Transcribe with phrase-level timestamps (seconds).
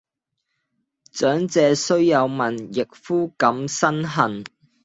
[1.11, 4.43] 長者雖有問，役夫敢申恨？